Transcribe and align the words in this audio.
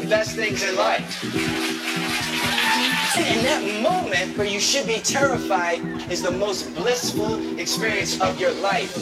the 0.00 0.08
best 0.08 0.36
things 0.36 0.62
in 0.62 0.76
life. 0.76 1.24
And 3.16 3.36
in 3.36 3.44
that 3.44 3.82
moment 3.82 4.36
where 4.36 4.46
you 4.46 4.60
should 4.60 4.86
be 4.86 4.98
terrified 4.98 5.80
is 6.10 6.22
the 6.22 6.30
most 6.30 6.74
blissful 6.74 7.58
experience 7.58 8.20
of 8.20 8.38
your 8.40 8.52
life. 8.52 8.94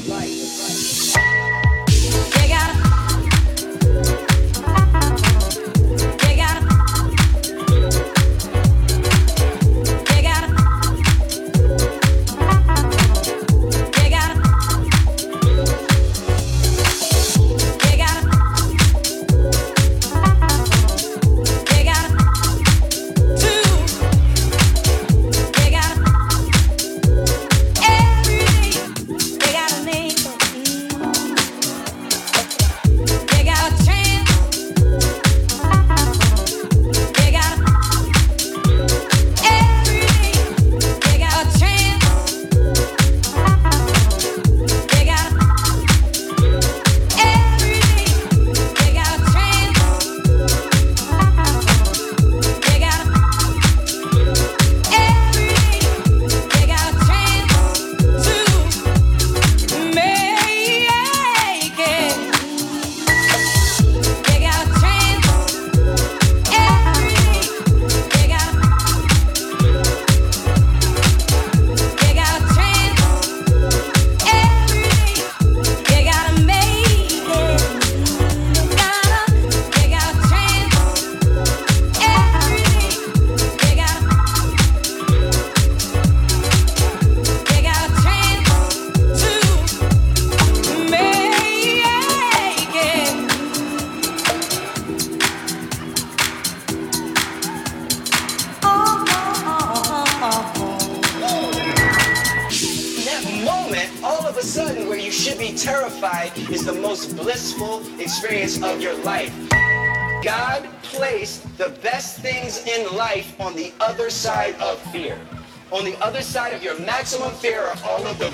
Maximum 116.78 117.32
fear 117.32 117.62
are 117.62 117.76
all 117.84 118.06
of 118.06 118.18
the 118.18 118.30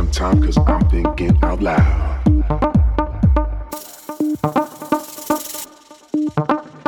sometime 0.00 0.42
cause 0.42 0.56
I'm 0.66 0.80
thinking 0.88 1.38
out 1.42 1.60
loud. 1.60 2.22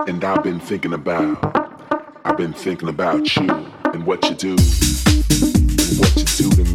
And 0.09 0.25
I've 0.25 0.43
been 0.43 0.59
thinking 0.59 0.95
about, 0.95 1.37
I've 2.25 2.39
been 2.39 2.55
thinking 2.55 2.89
about 2.89 3.37
you 3.37 3.51
and 3.93 4.07
what 4.07 4.25
you 4.31 4.35
do, 4.35 4.53
and 4.53 5.99
what 5.99 6.17
you 6.17 6.25
do 6.25 6.51
to 6.57 6.65
me. 6.65 6.72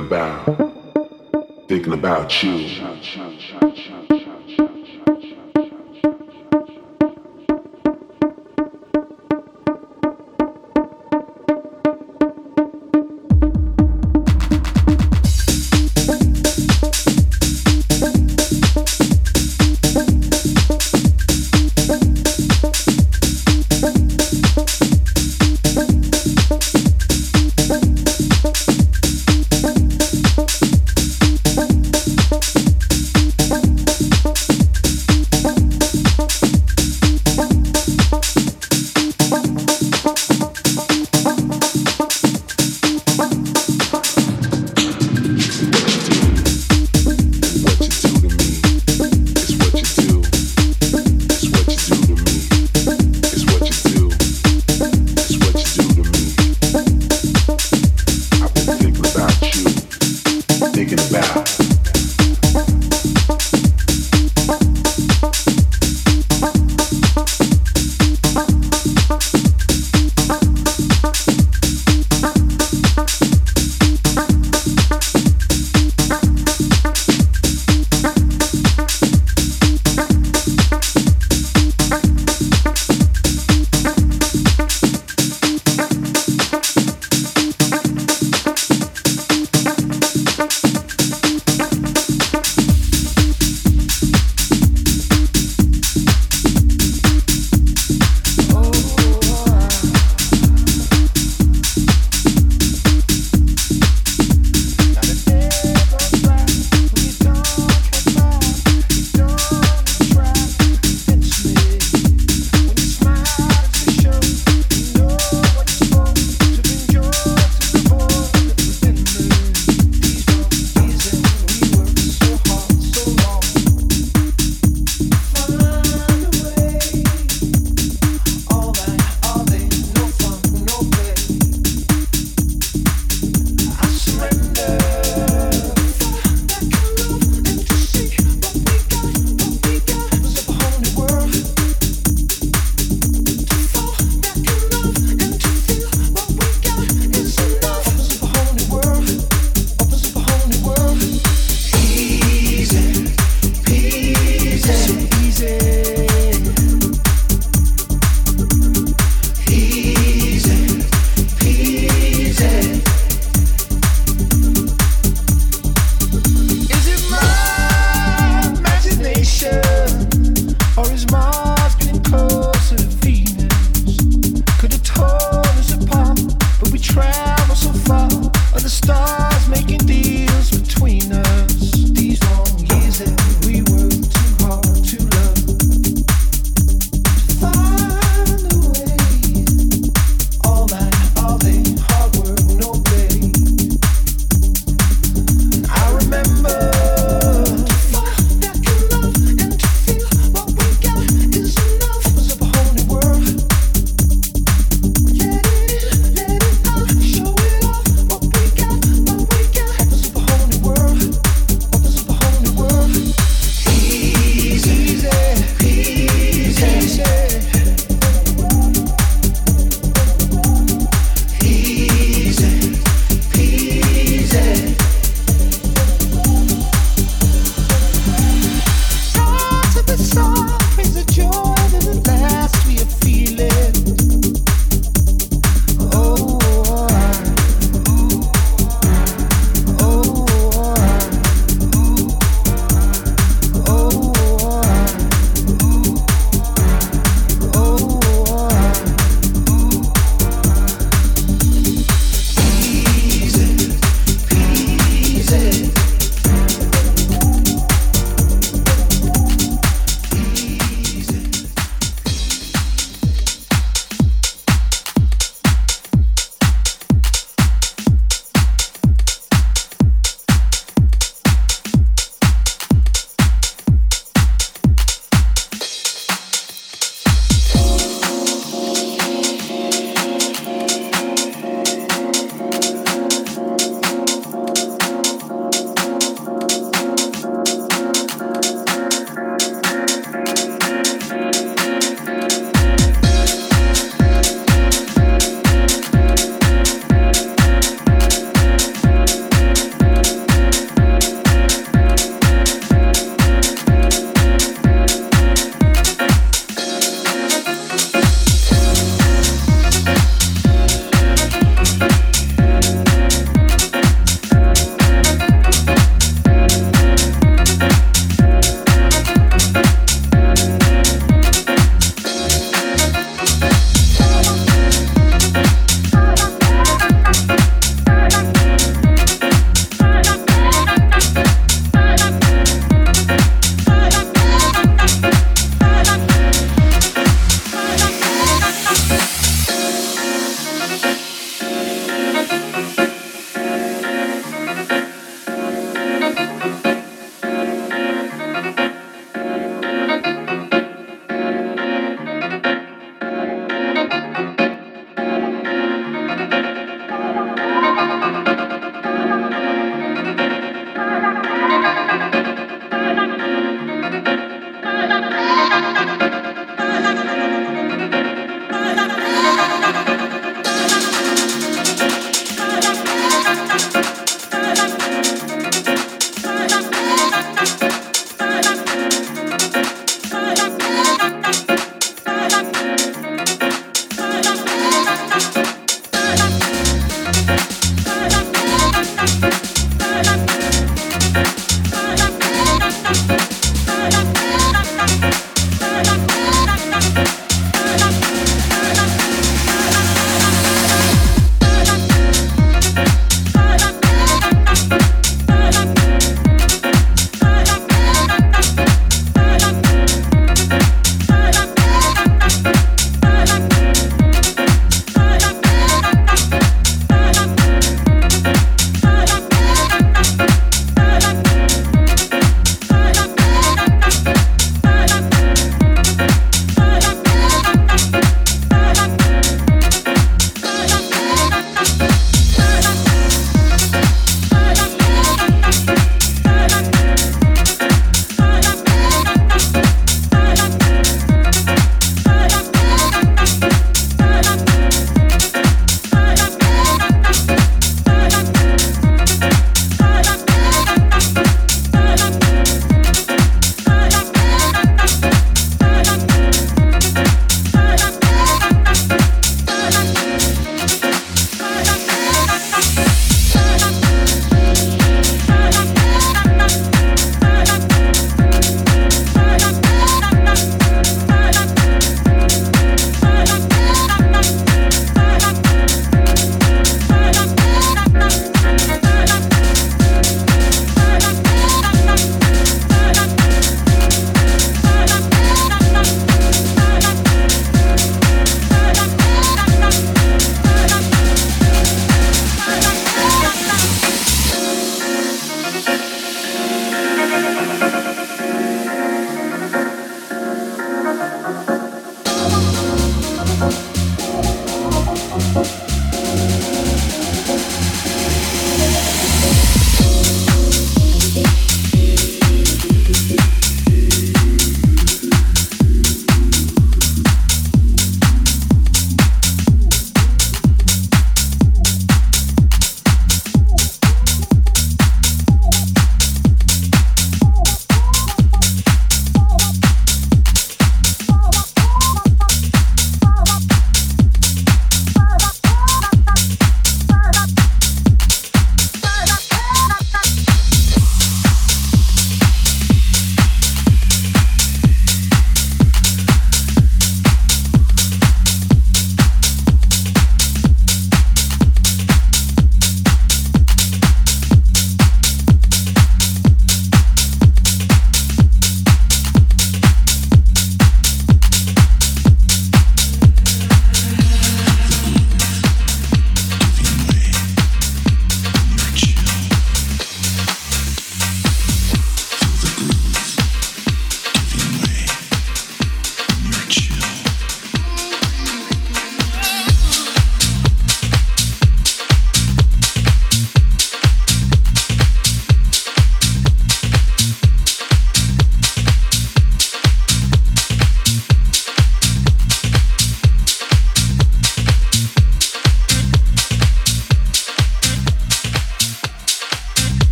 about, 0.00 0.46
thinking 1.68 1.92
about 1.92 2.42
you. 2.42 3.59